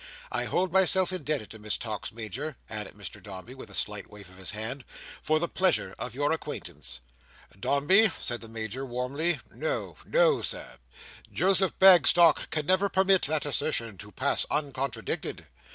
I 0.31 0.45
hold 0.45 0.71
myself 0.73 1.13
indebted 1.13 1.51
to 1.51 1.59
Miss 1.59 1.77
Tox, 1.77 2.11
Major," 2.11 2.57
added 2.71 2.95
Mr 2.95 3.21
Dombey, 3.21 3.53
with 3.53 3.69
a 3.69 3.75
slight 3.75 4.09
wave 4.09 4.31
of 4.31 4.37
his 4.37 4.49
hand, 4.49 4.83
"for 5.21 5.37
the 5.37 5.47
pleasure 5.47 5.93
of 5.99 6.15
your 6.15 6.31
acquaintance." 6.31 7.01
"Dombey," 7.59 8.09
said 8.19 8.41
the 8.41 8.49
Major, 8.49 8.83
warmly: 8.83 9.39
"no! 9.53 9.97
No, 10.07 10.41
Sir! 10.41 10.77
Joseph 11.31 11.77
Bagstock 11.77 12.49
can 12.49 12.65
never 12.65 12.89
permit 12.89 13.21
that 13.27 13.45
assertion 13.45 13.95
to 13.99 14.11
pass 14.11 14.43
uncontradicted. 14.49 15.45